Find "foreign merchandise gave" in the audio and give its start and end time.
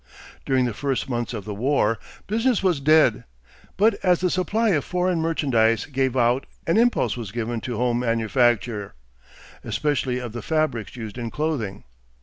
4.83-6.17